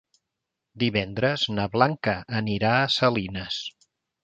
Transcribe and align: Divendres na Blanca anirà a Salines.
Divendres 0.83 1.43
na 1.59 1.67
Blanca 1.77 2.17
anirà 2.41 2.73
a 2.81 2.91
Salines. 2.97 3.63